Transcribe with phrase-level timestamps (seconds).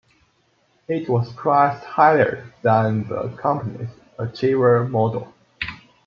[0.87, 5.31] It was priced higher than the company's Achiever model.